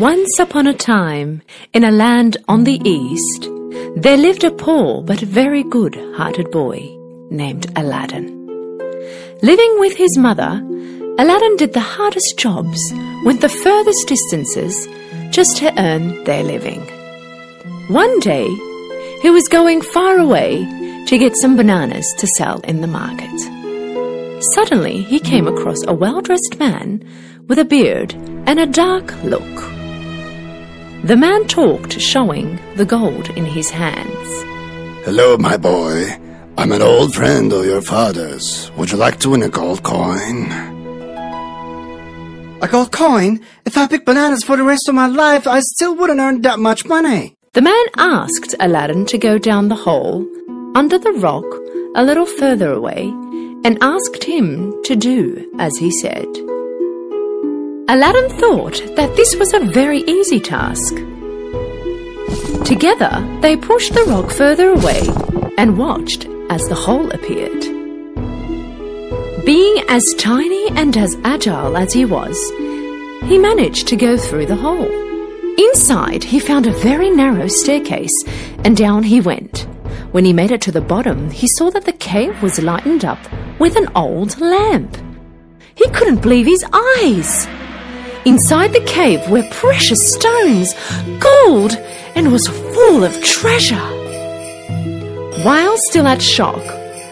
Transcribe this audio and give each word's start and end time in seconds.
Once 0.00 0.38
upon 0.38 0.66
a 0.66 0.74
time, 0.74 1.40
in 1.72 1.82
a 1.82 1.90
land 1.90 2.36
on 2.48 2.64
the 2.64 2.78
east, 2.84 3.48
there 3.96 4.18
lived 4.18 4.44
a 4.44 4.50
poor 4.50 5.02
but 5.02 5.18
very 5.20 5.62
good 5.62 5.94
hearted 6.14 6.50
boy 6.50 6.78
named 7.30 7.66
Aladdin. 7.76 8.26
Living 9.42 9.76
with 9.78 9.96
his 9.96 10.18
mother, 10.18 10.62
Aladdin 11.18 11.56
did 11.56 11.72
the 11.72 11.80
hardest 11.80 12.36
jobs, 12.36 12.78
went 13.24 13.40
the 13.40 13.48
furthest 13.48 14.06
distances, 14.06 14.86
just 15.30 15.56
to 15.56 15.72
earn 15.80 16.22
their 16.24 16.44
living. 16.44 16.82
One 17.88 18.20
day, 18.20 18.46
he 19.22 19.30
was 19.30 19.48
going 19.48 19.80
far 19.80 20.18
away 20.18 20.58
to 21.06 21.16
get 21.16 21.38
some 21.38 21.56
bananas 21.56 22.06
to 22.18 22.26
sell 22.26 22.60
in 22.60 22.82
the 22.82 22.86
market. 22.86 24.42
Suddenly, 24.52 25.04
he 25.04 25.18
came 25.18 25.48
across 25.48 25.82
a 25.86 25.94
well 25.94 26.20
dressed 26.20 26.58
man 26.58 27.02
with 27.48 27.58
a 27.58 27.64
beard 27.64 28.12
and 28.44 28.60
a 28.60 28.66
dark 28.66 29.14
look. 29.22 29.75
The 31.06 31.16
man 31.16 31.46
talked, 31.46 32.00
showing 32.00 32.58
the 32.74 32.84
gold 32.84 33.30
in 33.38 33.44
his 33.44 33.70
hands. 33.70 34.28
Hello, 35.04 35.36
my 35.38 35.56
boy. 35.56 36.10
I'm 36.58 36.72
an 36.72 36.82
old 36.82 37.14
friend 37.14 37.52
of 37.52 37.64
your 37.64 37.80
father's. 37.80 38.72
Would 38.72 38.90
you 38.90 38.98
like 38.98 39.20
to 39.20 39.30
win 39.30 39.44
a 39.44 39.48
gold 39.48 39.84
coin? 39.84 40.50
A 42.60 42.66
gold 42.68 42.90
coin? 42.90 43.38
If 43.64 43.78
I 43.78 43.86
pick 43.86 44.04
bananas 44.04 44.42
for 44.42 44.56
the 44.56 44.64
rest 44.64 44.88
of 44.88 44.96
my 44.96 45.06
life, 45.06 45.46
I 45.46 45.60
still 45.60 45.94
wouldn't 45.94 46.18
earn 46.18 46.42
that 46.42 46.58
much 46.58 46.84
money. 46.86 47.36
The 47.52 47.62
man 47.62 47.86
asked 47.96 48.56
Aladdin 48.58 49.06
to 49.06 49.16
go 49.16 49.38
down 49.38 49.68
the 49.68 49.76
hole, 49.76 50.26
under 50.74 50.98
the 50.98 51.12
rock, 51.12 51.46
a 51.94 52.02
little 52.02 52.26
further 52.26 52.72
away, 52.72 53.02
and 53.64 53.78
asked 53.80 54.24
him 54.24 54.74
to 54.82 54.96
do 54.96 55.54
as 55.60 55.76
he 55.76 55.92
said. 55.92 56.26
Aladdin 57.88 58.28
thought 58.40 58.82
that 58.96 59.14
this 59.14 59.36
was 59.36 59.54
a 59.54 59.60
very 59.60 60.00
easy 60.00 60.40
task. 60.40 60.96
Together, 62.64 63.24
they 63.42 63.56
pushed 63.56 63.94
the 63.94 64.04
rock 64.08 64.32
further 64.32 64.70
away 64.70 65.02
and 65.56 65.78
watched 65.78 66.26
as 66.50 66.62
the 66.62 66.74
hole 66.74 67.08
appeared. 67.12 67.60
Being 69.44 69.84
as 69.88 70.02
tiny 70.18 70.68
and 70.70 70.96
as 70.96 71.16
agile 71.22 71.76
as 71.76 71.92
he 71.92 72.04
was, 72.04 72.36
he 73.28 73.38
managed 73.38 73.86
to 73.86 73.96
go 73.96 74.16
through 74.16 74.46
the 74.46 74.56
hole. 74.56 74.90
Inside, 75.56 76.24
he 76.24 76.40
found 76.40 76.66
a 76.66 76.72
very 76.72 77.08
narrow 77.08 77.46
staircase, 77.46 78.24
and 78.64 78.76
down 78.76 79.04
he 79.04 79.20
went. 79.20 79.68
When 80.10 80.24
he 80.24 80.32
made 80.32 80.50
it 80.50 80.60
to 80.62 80.72
the 80.72 80.80
bottom, 80.80 81.30
he 81.30 81.46
saw 81.46 81.70
that 81.70 81.84
the 81.84 81.92
cave 81.92 82.42
was 82.42 82.60
lightened 82.60 83.04
up 83.04 83.20
with 83.60 83.76
an 83.76 83.88
old 83.94 84.40
lamp. 84.40 84.96
He 85.76 85.88
couldn't 85.90 86.22
believe 86.22 86.46
his 86.46 86.64
eyes. 86.72 87.46
Inside 88.26 88.72
the 88.72 88.84
cave 88.86 89.30
were 89.30 89.48
precious 89.52 90.12
stones, 90.12 90.74
gold, 91.20 91.76
and 92.16 92.32
was 92.32 92.48
full 92.48 93.04
of 93.04 93.22
treasure. 93.22 93.88
While 95.44 95.76
still 95.78 96.08
at 96.08 96.20
shock, 96.20 96.64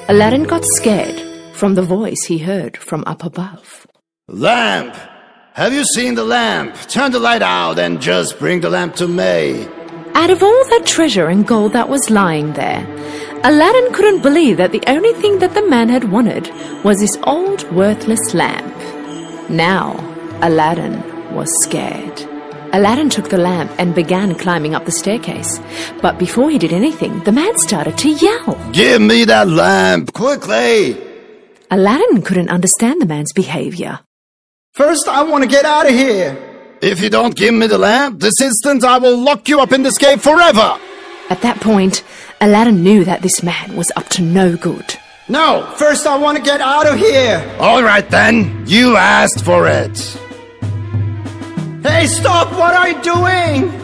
Aladdin 0.08 0.42
got 0.42 0.64
scared 0.64 1.22
from 1.54 1.76
the 1.76 1.82
voice 1.82 2.24
he 2.24 2.38
heard 2.38 2.76
from 2.76 3.04
up 3.06 3.22
above. 3.22 3.86
Lamp! 4.26 4.96
Have 5.52 5.72
you 5.72 5.84
seen 5.84 6.16
the 6.16 6.24
lamp? 6.24 6.74
Turn 6.88 7.12
the 7.12 7.20
light 7.20 7.42
out 7.42 7.78
and 7.78 8.02
just 8.02 8.40
bring 8.40 8.60
the 8.60 8.70
lamp 8.70 8.96
to 8.96 9.06
me. 9.06 9.68
Out 10.14 10.30
of 10.30 10.42
all 10.42 10.64
that 10.70 10.84
treasure 10.84 11.28
and 11.28 11.46
gold 11.46 11.74
that 11.74 11.88
was 11.88 12.10
lying 12.10 12.54
there, 12.54 12.84
Aladdin 13.44 13.92
couldn't 13.92 14.22
believe 14.22 14.56
that 14.56 14.72
the 14.72 14.82
only 14.88 15.12
thing 15.12 15.38
that 15.38 15.54
the 15.54 15.68
man 15.68 15.90
had 15.90 16.10
wanted 16.10 16.50
was 16.82 16.98
this 16.98 17.16
old 17.22 17.70
worthless 17.70 18.34
lamp. 18.34 18.74
Now, 19.48 20.13
Aladdin 20.44 21.02
was 21.34 21.48
scared. 21.62 22.20
Aladdin 22.74 23.08
took 23.08 23.30
the 23.30 23.38
lamp 23.38 23.72
and 23.78 23.94
began 23.94 24.34
climbing 24.34 24.74
up 24.74 24.84
the 24.84 24.92
staircase. 24.92 25.58
But 26.02 26.18
before 26.18 26.50
he 26.50 26.58
did 26.58 26.70
anything, 26.70 27.20
the 27.20 27.32
man 27.32 27.56
started 27.56 27.96
to 27.96 28.10
yell. 28.10 28.72
Give 28.72 29.00
me 29.00 29.24
that 29.24 29.48
lamp, 29.48 30.12
quickly! 30.12 30.98
Aladdin 31.70 32.20
couldn't 32.20 32.50
understand 32.50 33.00
the 33.00 33.06
man's 33.06 33.32
behavior. 33.32 34.00
First, 34.72 35.08
I 35.08 35.22
want 35.22 35.44
to 35.44 35.48
get 35.48 35.64
out 35.64 35.86
of 35.86 35.94
here. 35.94 36.36
If 36.82 37.00
you 37.00 37.08
don't 37.08 37.34
give 37.34 37.54
me 37.54 37.66
the 37.66 37.78
lamp, 37.78 38.20
this 38.20 38.38
instant 38.42 38.84
I 38.84 38.98
will 38.98 39.16
lock 39.16 39.48
you 39.48 39.60
up 39.60 39.72
in 39.72 39.82
this 39.82 39.96
cave 39.96 40.20
forever! 40.20 40.78
At 41.30 41.40
that 41.40 41.60
point, 41.60 42.04
Aladdin 42.42 42.82
knew 42.82 43.02
that 43.06 43.22
this 43.22 43.42
man 43.42 43.76
was 43.76 43.90
up 43.96 44.10
to 44.10 44.22
no 44.22 44.58
good. 44.58 44.98
No, 45.26 45.72
first 45.78 46.06
I 46.06 46.18
want 46.18 46.36
to 46.36 46.44
get 46.44 46.60
out 46.60 46.86
of 46.86 46.98
here. 46.98 47.40
Alright 47.58 48.10
then, 48.10 48.62
you 48.66 48.98
asked 48.98 49.42
for 49.42 49.66
it. 49.66 50.20
Stop! 52.06 52.52
What 52.52 52.74
are 52.74 52.88
you 52.90 53.02
doing? 53.02 53.80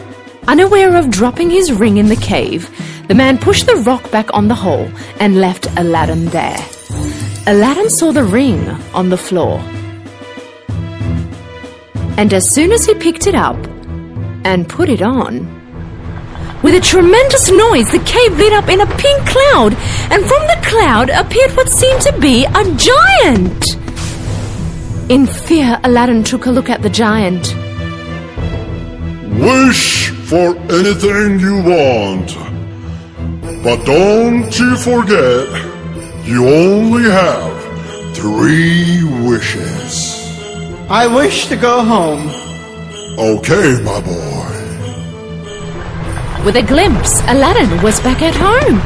Unaware 0.47 0.95
of 0.95 1.09
dropping 1.09 1.49
his 1.49 1.71
ring 1.71 1.97
in 1.97 2.07
the 2.07 2.15
cave, 2.15 2.69
the 3.07 3.15
man 3.15 3.37
pushed 3.37 3.65
the 3.65 3.75
rock 3.77 4.11
back 4.11 4.33
on 4.33 4.47
the 4.47 4.55
hole 4.55 4.89
and 5.19 5.41
left 5.41 5.67
Aladdin 5.77 6.25
there. 6.25 6.57
Aladdin 7.47 7.89
saw 7.89 8.11
the 8.11 8.23
ring 8.23 8.59
on 8.93 9.09
the 9.09 9.17
floor. 9.17 9.59
And 12.17 12.33
as 12.33 12.47
soon 12.47 12.71
as 12.71 12.85
he 12.85 12.93
picked 12.93 13.25
it 13.25 13.33
up 13.33 13.57
and 14.45 14.69
put 14.69 14.89
it 14.89 15.01
on, 15.01 15.47
with 16.61 16.75
a 16.75 16.79
tremendous 16.79 17.49
noise, 17.49 17.91
the 17.91 18.03
cave 18.05 18.37
lit 18.37 18.53
up 18.53 18.69
in 18.69 18.81
a 18.81 18.85
pink 18.97 19.27
cloud, 19.27 19.73
and 20.11 20.23
from 20.25 20.45
the 20.47 20.59
cloud 20.63 21.09
appeared 21.09 21.57
what 21.57 21.69
seemed 21.69 22.01
to 22.01 22.19
be 22.19 22.45
a 22.45 22.63
giant. 22.75 23.77
In 25.09 25.25
fear, 25.25 25.79
Aladdin 25.83 26.23
took 26.23 26.45
a 26.45 26.51
look 26.51 26.69
at 26.69 26.83
the 26.83 26.89
giant. 26.89 27.55
Wish 29.39 30.09
for 30.29 30.57
anything 30.69 31.39
you 31.39 31.63
want. 31.63 32.35
But 33.63 33.85
don't 33.85 34.59
you 34.59 34.75
forget, 34.75 35.47
you 36.25 36.47
only 36.47 37.09
have 37.09 38.15
three 38.15 39.03
wishes. 39.27 40.19
I 40.89 41.07
wish 41.07 41.47
to 41.47 41.55
go 41.55 41.81
home. 41.81 42.27
Okay, 43.17 43.81
my 43.83 44.01
boy. 44.01 44.51
With 46.45 46.57
a 46.57 46.63
glimpse, 46.63 47.21
Aladdin 47.21 47.81
was 47.81 48.01
back 48.01 48.21
at 48.21 48.35
home. 48.35 48.81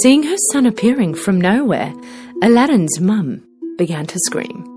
Seeing 0.00 0.22
her 0.22 0.36
son 0.50 0.64
appearing 0.64 1.14
from 1.14 1.40
nowhere, 1.40 1.92
Aladdin's 2.42 3.00
mum 3.00 3.42
began 3.76 4.06
to 4.06 4.18
scream. 4.20 4.70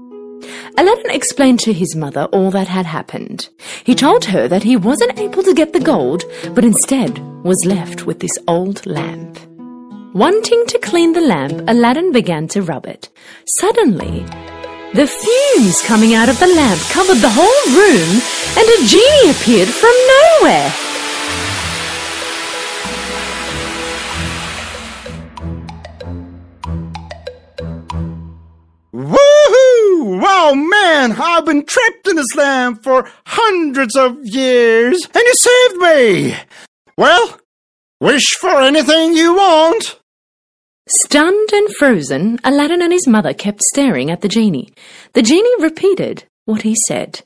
Aladdin 0.77 1.11
explained 1.11 1.59
to 1.61 1.73
his 1.73 1.95
mother 1.95 2.25
all 2.25 2.51
that 2.51 2.67
had 2.67 2.85
happened. 2.85 3.49
He 3.83 3.95
told 3.95 4.25
her 4.25 4.47
that 4.47 4.63
he 4.63 4.75
wasn't 4.75 5.19
able 5.19 5.43
to 5.43 5.53
get 5.53 5.73
the 5.73 5.79
gold, 5.79 6.23
but 6.53 6.63
instead 6.63 7.17
was 7.43 7.65
left 7.65 8.05
with 8.05 8.19
this 8.19 8.37
old 8.47 8.85
lamp. 8.85 9.39
Wanting 10.13 10.65
to 10.67 10.79
clean 10.79 11.13
the 11.13 11.21
lamp, 11.21 11.63
Aladdin 11.67 12.11
began 12.11 12.47
to 12.49 12.61
rub 12.61 12.85
it. 12.85 13.09
Suddenly, 13.59 14.25
the 14.93 15.07
fumes 15.07 15.81
coming 15.83 16.13
out 16.13 16.29
of 16.29 16.39
the 16.39 16.47
lamp 16.47 16.79
covered 16.91 17.17
the 17.17 17.29
whole 17.29 17.63
room, 17.75 18.21
and 18.57 18.67
a 18.67 18.87
genie 18.87 19.31
appeared 19.31 19.67
from 19.67 19.93
nowhere. 20.41 20.86
Been 31.57 31.65
trapped 31.65 32.07
in 32.07 32.15
this 32.15 32.35
lamp 32.35 32.83
for 32.83 33.09
hundreds 33.25 33.95
of 33.95 34.17
years, 34.23 35.05
and 35.05 35.23
you 35.23 35.33
saved 35.33 35.77
me! 35.77 36.35
Well, 36.97 37.39
wish 37.99 38.35
for 38.39 38.61
anything 38.61 39.15
you 39.15 39.35
want. 39.35 39.99
Stunned 40.89 41.49
and 41.51 41.69
frozen, 41.77 42.39
Aladdin 42.43 42.81
and 42.81 42.93
his 42.93 43.07
mother 43.07 43.33
kept 43.33 43.61
staring 43.61 44.09
at 44.09 44.21
the 44.21 44.29
genie. 44.29 44.69
The 45.13 45.21
genie 45.21 45.61
repeated 45.61 46.25
what 46.45 46.61
he 46.61 46.75
said. 46.87 47.21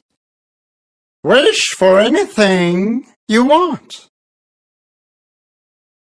Wish 1.24 1.62
for 1.78 2.00
anything 2.00 3.06
you 3.28 3.46
want. 3.46 4.08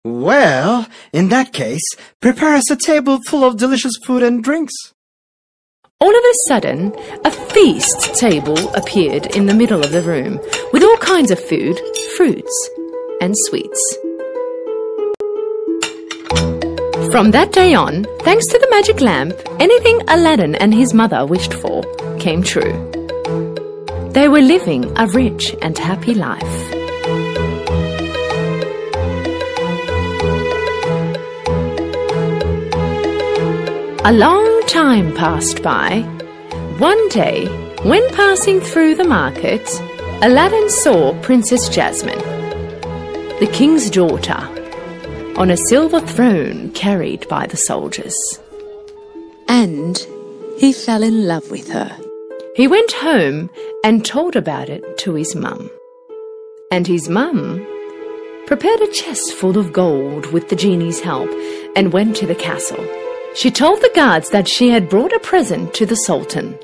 Well, 0.03 0.87
in 1.13 1.29
that 1.29 1.53
case, 1.53 1.85
prepare 2.19 2.55
us 2.55 2.71
a 2.71 2.75
table 2.75 3.19
full 3.27 3.43
of 3.43 3.57
delicious 3.57 3.93
food 4.05 4.23
and 4.23 4.43
drinks. 4.43 4.73
All 6.03 6.09
of 6.09 6.23
a 6.25 6.33
sudden, 6.49 6.93
a 7.23 7.31
feast 7.31 8.15
table 8.15 8.57
appeared 8.75 9.37
in 9.37 9.45
the 9.45 9.53
middle 9.53 9.81
of 9.85 9.93
the 9.93 10.01
room 10.01 10.37
with 10.73 10.83
all 10.83 10.97
kinds 10.97 11.31
of 11.31 11.39
food, 11.39 11.79
fruits, 12.17 12.69
and 13.21 13.33
sweets. 13.45 13.97
From 17.09 17.31
that 17.31 17.53
day 17.53 17.73
on, 17.73 18.05
thanks 18.19 18.47
to 18.47 18.59
the 18.59 18.67
magic 18.69 18.99
lamp, 18.99 19.33
anything 19.61 20.01
Aladdin 20.09 20.55
and 20.55 20.73
his 20.73 20.93
mother 20.93 21.25
wished 21.25 21.53
for 21.53 21.83
came 22.19 22.43
true. 22.43 22.73
They 24.11 24.27
were 24.27 24.41
living 24.41 24.91
a 24.97 25.07
rich 25.07 25.55
and 25.61 25.77
happy 25.77 26.15
life. 26.15 26.73
A 34.05 34.11
long 34.11 34.52
time 34.67 35.13
passed 35.15 35.61
by. 35.61 36.01
One 36.79 37.09
day, 37.09 37.47
when 37.83 38.07
passing 38.15 38.59
through 38.59 38.95
the 38.95 39.03
market, 39.03 39.67
Aladdin 40.21 40.69
saw 40.69 41.19
Princess 41.21 41.69
Jasmine, 41.69 42.19
the 43.39 43.49
king's 43.51 43.89
daughter, 43.89 44.37
on 45.37 45.49
a 45.49 45.57
silver 45.57 45.99
throne 45.99 46.71
carried 46.71 47.27
by 47.27 47.45
the 47.47 47.57
soldiers. 47.57 48.15
And 49.47 49.97
he 50.57 50.71
fell 50.71 51.03
in 51.03 51.27
love 51.27 51.51
with 51.51 51.69
her. 51.69 51.95
He 52.55 52.67
went 52.67 52.91
home 52.91 53.49
and 53.83 54.05
told 54.05 54.35
about 54.35 54.69
it 54.69 54.97
to 54.99 55.15
his 55.15 55.35
mum. 55.35 55.69
And 56.71 56.87
his 56.87 57.09
mum 57.09 57.65
prepared 58.47 58.81
a 58.81 58.91
chest 58.91 59.33
full 59.33 59.57
of 59.57 59.73
gold 59.73 60.27
with 60.27 60.49
the 60.49 60.55
genie's 60.55 61.01
help 61.01 61.29
and 61.75 61.93
went 61.93 62.15
to 62.17 62.27
the 62.27 62.35
castle. 62.35 63.02
She 63.35 63.49
told 63.49 63.81
the 63.81 63.91
guards 63.95 64.29
that 64.29 64.47
she 64.47 64.69
had 64.69 64.89
brought 64.89 65.11
a 65.11 65.19
present 65.19 65.73
to 65.73 65.85
the 65.85 65.95
Sultan. 65.95 66.57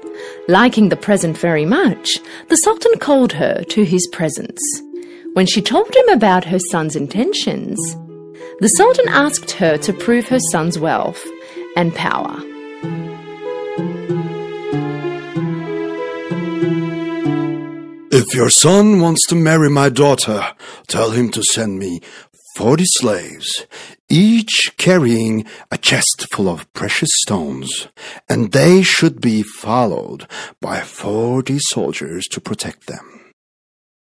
Liking 0.47 0.89
the 0.89 0.95
present 0.95 1.37
very 1.37 1.65
much, 1.65 2.19
the 2.49 2.57
Sultan 2.57 2.99
called 2.99 3.33
her 3.33 3.63
to 3.63 3.83
his 3.83 4.07
presence. 4.07 4.61
When 5.33 5.45
she 5.45 5.61
told 5.61 5.93
him 5.95 6.09
about 6.09 6.45
her 6.45 6.59
son's 6.59 6.95
intentions, 6.95 7.79
the 8.59 8.67
Sultan 8.67 9.07
asked 9.09 9.51
her 9.51 9.77
to 9.77 9.93
prove 9.93 10.27
her 10.27 10.39
son's 10.51 10.77
wealth 10.77 11.25
and 11.75 11.93
power. 11.95 12.39
If 18.11 18.33
your 18.33 18.49
son 18.49 18.99
wants 18.99 19.25
to 19.27 19.35
marry 19.35 19.69
my 19.69 19.89
daughter, 19.89 20.55
tell 20.87 21.11
him 21.11 21.29
to 21.31 21.43
send 21.43 21.79
me 21.79 22.01
forty 22.55 22.85
slaves, 22.85 23.65
each 24.09 24.73
carrying 24.77 25.45
a 25.71 25.77
chest 25.77 26.27
full 26.33 26.49
of 26.49 26.71
precious 26.73 27.09
stones, 27.13 27.87
and 28.27 28.51
they 28.51 28.81
should 28.81 29.21
be 29.21 29.43
followed 29.43 30.27
by 30.59 30.81
forty 30.81 31.59
soldiers 31.59 32.25
to 32.27 32.41
protect 32.41 32.87
them. 32.87 33.31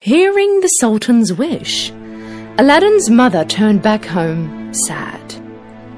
Hearing 0.00 0.60
the 0.60 0.68
Sultan's 0.68 1.32
wish, 1.32 1.90
Aladdin's 2.58 3.10
mother 3.10 3.44
turned 3.44 3.82
back 3.82 4.04
home 4.04 4.72
sad 4.72 5.20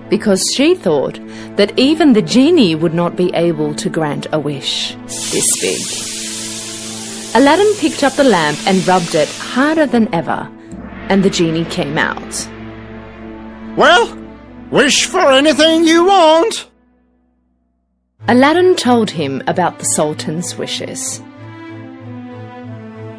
because 0.09 0.43
she 0.55 0.75
thought 0.75 1.21
that 1.57 1.79
even 1.79 2.13
the 2.13 2.23
genie 2.23 2.75
would 2.75 2.95
not 2.95 3.17
be 3.17 3.33
able 3.35 3.75
to 3.75 3.91
grant 3.91 4.27
a 4.33 4.41
wish 4.41 4.95
this 5.31 5.61
big. 5.61 5.83
Aladdin 7.37 7.75
picked 7.79 8.03
up 8.03 8.15
the 8.15 8.25
lamp 8.25 8.59
and 8.67 8.87
rubbed 8.87 9.15
it 9.15 9.29
harder 9.29 9.87
than 9.87 10.13
ever, 10.15 10.51
and 11.11 11.23
the 11.23 11.31
genie 11.31 11.67
came 11.67 11.99
out. 11.99 12.49
Well, 13.79 14.13
wish 14.73 15.07
for 15.07 15.21
anything 15.31 15.85
you 15.85 16.05
want. 16.05 16.69
Aladdin 18.27 18.75
told 18.75 19.09
him 19.09 19.41
about 19.47 19.79
the 19.79 19.85
Sultan's 19.85 20.57
wishes. 20.57 21.23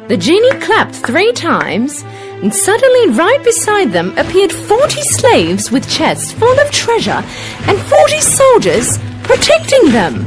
The 0.08 0.18
genie 0.18 0.60
clapped 0.60 0.96
three 0.96 1.32
times, 1.32 2.02
and 2.42 2.54
suddenly 2.54 3.08
right 3.08 3.42
beside 3.42 3.92
them 3.92 4.12
appeared 4.18 4.52
forty 4.52 5.00
slaves 5.00 5.70
with 5.70 5.88
chests 5.88 6.30
full 6.30 6.60
of 6.60 6.70
treasure 6.70 7.24
and 7.66 7.78
forty 7.94 8.20
soldiers 8.20 8.98
protecting 9.22 9.92
them. 9.92 10.26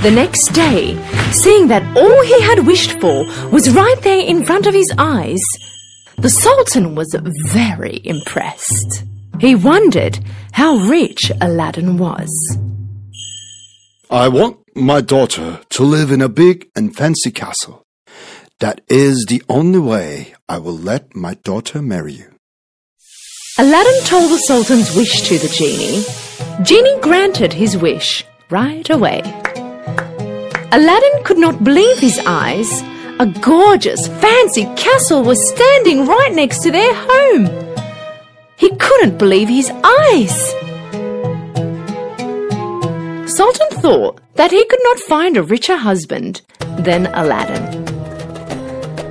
The 0.00 0.12
next 0.12 0.54
day, 0.54 0.96
seeing 1.30 1.68
that 1.68 1.84
all 1.94 2.22
he 2.24 2.40
had 2.40 2.66
wished 2.66 2.98
for 3.02 3.26
was 3.50 3.74
right 3.74 4.00
there 4.00 4.24
in 4.24 4.46
front 4.46 4.66
of 4.66 4.72
his 4.72 4.90
eyes, 4.96 5.42
the 6.24 6.30
Sultan 6.30 6.94
was 6.94 7.14
very 7.48 8.00
impressed. 8.02 9.04
He 9.40 9.54
wondered 9.54 10.18
how 10.52 10.76
rich 10.76 11.30
Aladdin 11.38 11.98
was. 11.98 12.30
I 14.10 14.28
want 14.28 14.56
my 14.74 15.02
daughter 15.02 15.60
to 15.68 15.82
live 15.82 16.10
in 16.10 16.22
a 16.22 16.30
big 16.30 16.70
and 16.74 16.96
fancy 16.96 17.30
castle. 17.30 17.82
That 18.60 18.80
is 18.88 19.26
the 19.28 19.42
only 19.50 19.78
way 19.78 20.32
I 20.48 20.56
will 20.56 20.78
let 20.78 21.14
my 21.14 21.34
daughter 21.34 21.82
marry 21.82 22.14
you. 22.14 22.30
Aladdin 23.58 24.00
told 24.04 24.30
the 24.30 24.38
Sultan's 24.38 24.96
wish 24.96 25.28
to 25.28 25.36
the 25.36 25.48
genie. 25.48 26.04
Genie 26.64 27.00
granted 27.02 27.52
his 27.52 27.76
wish 27.76 28.24
right 28.48 28.88
away. 28.88 29.20
Aladdin 30.72 31.22
could 31.24 31.36
not 31.36 31.62
believe 31.62 31.98
his 31.98 32.18
eyes. 32.24 32.82
A 33.20 33.26
gorgeous, 33.26 34.08
fancy 34.08 34.64
castle 34.74 35.22
was 35.22 35.38
standing 35.50 36.04
right 36.04 36.32
next 36.32 36.64
to 36.64 36.72
their 36.72 36.92
home. 36.92 37.46
He 38.56 38.74
couldn't 38.74 39.18
believe 39.18 39.48
his 39.48 39.70
eyes. 39.70 40.34
Sultan 43.32 43.68
thought 43.80 44.20
that 44.34 44.50
he 44.50 44.64
could 44.64 44.80
not 44.82 44.98
find 44.98 45.36
a 45.36 45.44
richer 45.44 45.76
husband 45.76 46.42
than 46.78 47.06
Aladdin. 47.06 47.84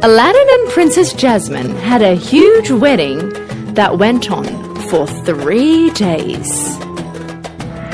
Aladdin 0.03 0.47
and 0.49 0.69
Princess 0.71 1.13
Jasmine 1.13 1.73
had 1.77 2.01
a 2.01 2.13
huge 2.13 2.71
wedding 2.71 3.29
that 3.73 3.97
went 3.99 4.29
on 4.29 4.45
for 4.89 5.07
three 5.07 5.91
days. 5.91 6.77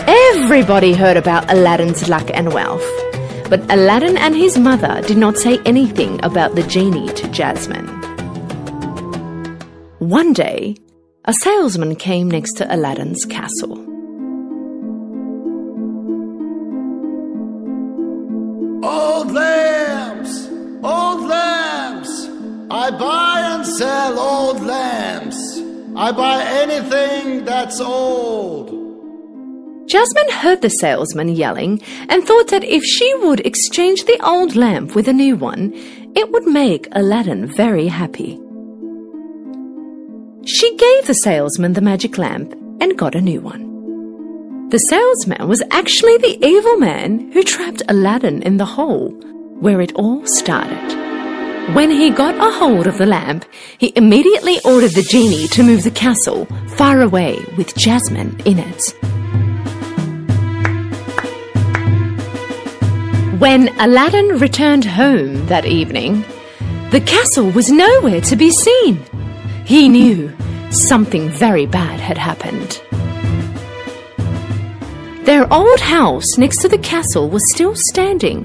Everybody 0.07 0.94
heard 0.94 1.17
about 1.17 1.51
Aladdin's 1.51 2.09
luck 2.09 2.31
and 2.33 2.51
wealth, 2.51 2.89
but 3.49 3.61
Aladdin 3.71 4.15
and 4.17 4.35
his 4.35 4.57
mother 4.57 5.01
did 5.07 5.17
not 5.17 5.37
say 5.37 5.59
anything 5.65 6.23
about 6.23 6.55
the 6.55 6.63
genie 6.63 7.11
to 7.13 7.27
Jasmine. 7.29 7.87
One 9.97 10.33
day, 10.33 10.75
a 11.25 11.33
salesman 11.33 11.95
came 11.95 12.29
next 12.29 12.53
to 12.53 12.73
Aladdin's 12.73 13.25
castle. 13.25 13.77
Old 18.85 19.31
lamps! 19.31 20.47
Old 20.83 21.21
lamps! 21.27 22.29
I 22.71 22.91
buy 22.91 23.41
and 23.55 23.65
sell 23.65 24.19
old 24.19 24.61
lamps. 24.63 25.59
I 25.95 26.11
buy 26.11 26.43
anything 26.43 27.45
that's 27.45 27.81
old. 27.81 28.78
Jasmine 29.89 30.30
heard 30.30 30.62
the 30.62 30.69
salesman 30.69 31.30
yelling 31.30 31.81
and 32.09 32.24
thought 32.24 32.50
that 32.50 32.63
if 32.63 32.83
she 32.83 33.12
would 33.24 33.39
exchange 33.39 34.06
the 34.06 34.24
old 34.24 34.56
lamp 34.56 34.94
with 34.94 35.07
a 35.07 35.13
new 35.13 35.36
one, 35.36 35.74
it 36.15 36.30
would 36.30 36.45
make 36.45 36.88
Aladdin 36.91 37.47
very 37.47 37.88
happy. 37.88 38.39
She 40.45 40.77
gave 40.77 41.07
the 41.07 41.15
salesman 41.15 41.74
the 41.74 41.81
magic 41.81 42.19
lamp 42.19 42.53
and 42.80 43.00
got 43.00 43.15
a 43.15 43.21
new 43.21 43.41
one. 43.41 44.69
The 44.69 44.78
salesman 44.78 45.47
was 45.47 45.63
actually 45.71 46.18
the 46.18 46.37
evil 46.45 46.78
man 46.78 47.31
who 47.31 47.42
trapped 47.42 47.81
Aladdin 47.87 48.44
in 48.44 48.57
the 48.57 48.66
hole 48.66 49.09
where 49.59 49.81
it 49.81 49.94
all 49.95 50.23
started. 50.28 51.73
When 51.73 51.90
he 51.90 52.11
got 52.11 52.35
a 52.35 52.52
hold 52.59 52.85
of 52.85 52.99
the 52.99 53.07
lamp, 53.07 53.44
he 53.80 53.92
immediately 53.95 54.59
ordered 54.63 54.92
the 54.92 55.02
genie 55.02 55.47
to 55.47 55.63
move 55.63 55.83
the 55.83 55.90
castle 55.90 56.45
far 56.78 57.02
away 57.02 57.44
with 57.57 57.75
Jasmine 57.75 58.40
in 58.45 58.59
it. 58.59 58.94
When 63.39 63.69
Aladdin 63.79 64.37
returned 64.37 64.83
home 64.83 65.45
that 65.45 65.65
evening, 65.65 66.25
the 66.89 66.99
castle 66.99 67.49
was 67.51 67.71
nowhere 67.71 68.19
to 68.19 68.35
be 68.35 68.51
seen. 68.51 69.01
He 69.63 69.87
knew 69.87 70.35
something 70.71 71.29
very 71.29 71.65
bad 71.65 72.01
had 72.01 72.17
happened. 72.17 72.81
Their 75.25 75.47
old 75.53 75.79
house 75.79 76.37
next 76.37 76.59
to 76.63 76.67
the 76.67 76.79
castle 76.79 77.29
was 77.29 77.49
still 77.49 77.75
standing. 77.75 78.43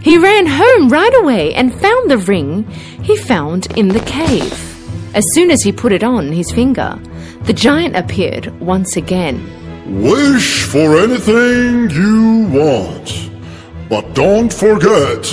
He 0.00 0.16
ran 0.16 0.46
home 0.46 0.90
right 0.90 1.14
away 1.16 1.52
and 1.54 1.74
found 1.74 2.08
the 2.08 2.18
ring 2.18 2.70
he 3.02 3.16
found 3.16 3.76
in 3.76 3.88
the 3.88 4.06
cave. 4.06 4.54
As 5.12 5.26
soon 5.34 5.50
as 5.50 5.64
he 5.64 5.72
put 5.72 5.90
it 5.90 6.04
on 6.04 6.30
his 6.30 6.52
finger, 6.52 6.96
the 7.42 7.52
giant 7.52 7.96
appeared 7.96 8.46
once 8.60 8.96
again. 8.96 9.42
Wish 10.00 10.66
for 10.66 10.98
anything 10.98 11.90
you 11.90 12.46
want. 12.48 13.29
But 13.90 14.14
don't 14.14 14.52
forget, 14.52 15.26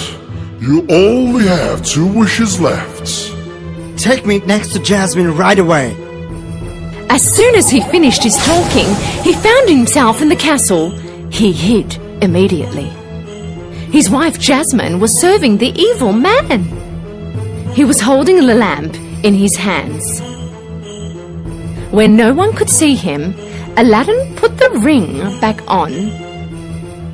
you 0.60 0.84
only 0.90 1.46
have 1.46 1.86
two 1.86 2.08
wishes 2.08 2.60
left. 2.60 3.32
Take 4.00 4.26
me 4.26 4.40
next 4.40 4.74
to 4.74 4.80
Jasmine 4.80 5.38
right 5.38 5.60
away. 5.60 5.96
As 7.08 7.22
soon 7.22 7.54
as 7.54 7.70
he 7.70 7.82
finished 7.82 8.24
his 8.24 8.36
talking, 8.38 8.88
he 9.24 9.34
found 9.34 9.70
himself 9.70 10.24
in 10.24 10.30
the 10.30 10.36
castle. 10.36 10.90
He 11.30 11.52
hid 11.52 11.98
immediately. 12.24 12.90
His 13.92 14.10
wife 14.10 14.40
Jasmine 14.40 15.00
was 15.00 15.16
serving 15.16 15.60
the 15.60 15.80
evil 15.80 16.12
man. 16.12 16.64
He 17.76 17.86
was 17.86 18.02
holding 18.02 18.48
the 18.48 18.56
lamp 18.56 18.96
in 19.24 19.36
his 19.36 19.56
hands. 19.56 20.20
When 21.92 22.18
no 22.18 22.34
one 22.34 22.54
could 22.54 22.72
see 22.72 22.96
him, 22.96 23.36
Aladdin 23.78 24.36
put 24.36 24.58
the 24.58 24.72
ring 24.80 25.40
back 25.40 25.62
on, 25.70 25.92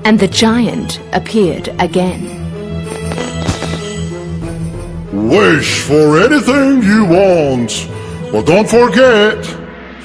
and 0.06 0.20
the 0.20 0.28
giant 0.28 1.00
appeared 1.14 1.70
again. 1.80 2.22
Wish 5.30 5.82
for 5.82 6.20
anything 6.20 6.84
you 6.84 7.06
want. 7.06 7.90
But 8.32 8.46
don't 8.46 8.70
forget, 8.70 9.38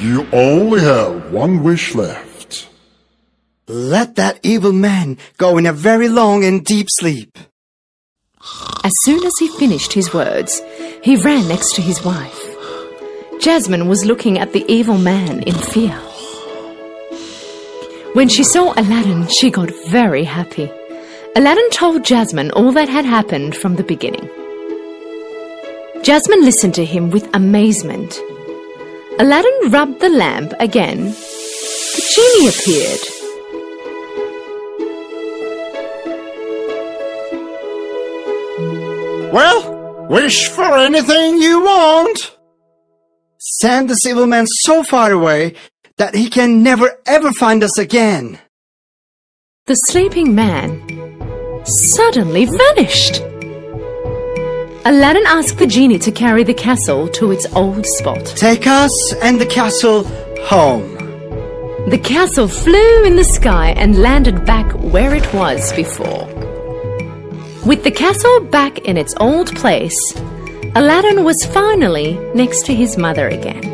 you 0.00 0.26
only 0.32 0.80
have 0.80 1.32
one 1.32 1.62
wish 1.62 1.94
left. 1.94 2.68
Let 3.66 4.16
that 4.16 4.40
evil 4.42 4.72
man 4.72 5.18
go 5.36 5.58
in 5.58 5.66
a 5.66 5.72
very 5.72 6.08
long 6.08 6.44
and 6.44 6.64
deep 6.64 6.88
sleep. 6.90 7.38
As 8.84 8.92
soon 9.00 9.24
as 9.24 9.34
he 9.38 9.48
finished 9.48 9.92
his 9.92 10.14
words, 10.14 10.62
he 11.02 11.16
ran 11.16 11.48
next 11.48 11.74
to 11.74 11.82
his 11.82 12.04
wife. 12.04 12.44
Jasmine 13.40 13.88
was 13.88 14.04
looking 14.04 14.38
at 14.38 14.52
the 14.52 14.64
evil 14.68 14.98
man 14.98 15.42
in 15.42 15.54
fear. 15.54 15.98
When 18.18 18.28
she 18.28 18.42
saw 18.42 18.74
Aladdin, 18.76 19.28
she 19.28 19.48
got 19.48 19.70
very 19.90 20.24
happy. 20.24 20.68
Aladdin 21.36 21.70
told 21.70 22.04
Jasmine 22.04 22.50
all 22.50 22.72
that 22.72 22.88
had 22.88 23.04
happened 23.04 23.54
from 23.54 23.76
the 23.76 23.84
beginning. 23.84 24.28
Jasmine 26.02 26.42
listened 26.42 26.74
to 26.74 26.84
him 26.84 27.10
with 27.10 27.32
amazement. 27.32 28.18
Aladdin 29.20 29.70
rubbed 29.70 30.00
the 30.00 30.08
lamp 30.08 30.52
again. 30.58 31.04
The 31.94 32.02
genie 32.12 32.48
appeared. 32.48 33.04
Well, 39.32 40.08
wish 40.10 40.48
for 40.48 40.76
anything 40.76 41.40
you 41.40 41.60
want. 41.60 42.36
Send 43.38 43.88
this 43.88 44.04
evil 44.04 44.26
man 44.26 44.48
so 44.48 44.82
far 44.82 45.12
away 45.12 45.54
that 45.98 46.14
he 46.14 46.30
can 46.30 46.62
never 46.62 46.98
ever 47.06 47.30
find 47.32 47.62
us 47.62 47.78
again. 47.78 48.38
The 49.66 49.74
sleeping 49.74 50.34
man 50.34 50.82
suddenly 51.66 52.46
vanished. 52.46 53.20
Aladdin 54.86 55.26
asked 55.26 55.58
the 55.58 55.66
genie 55.66 55.98
to 55.98 56.10
carry 56.10 56.44
the 56.44 56.54
castle 56.54 57.08
to 57.08 57.30
its 57.30 57.46
old 57.54 57.84
spot. 57.84 58.24
Take 58.24 58.66
us 58.66 59.12
and 59.22 59.38
the 59.38 59.46
castle 59.46 60.04
home. 60.44 60.94
The 61.90 62.00
castle 62.02 62.48
flew 62.48 63.04
in 63.04 63.16
the 63.16 63.24
sky 63.24 63.70
and 63.70 64.00
landed 64.00 64.46
back 64.46 64.70
where 64.72 65.14
it 65.14 65.34
was 65.34 65.72
before. 65.74 66.26
With 67.66 67.82
the 67.84 67.90
castle 67.90 68.40
back 68.40 68.78
in 68.78 68.96
its 68.96 69.14
old 69.20 69.54
place, 69.56 69.98
Aladdin 70.74 71.24
was 71.24 71.44
finally 71.44 72.14
next 72.34 72.64
to 72.66 72.74
his 72.74 72.96
mother 72.96 73.28
again. 73.28 73.64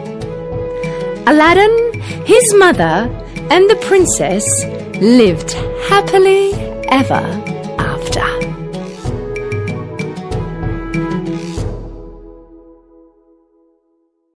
Aladdin, 1.26 1.84
his 2.25 2.54
mother, 2.54 3.09
and 3.50 3.69
the 3.69 3.76
princess 3.83 4.47
lived 5.00 5.52
happily 5.88 6.52
ever. 6.88 7.53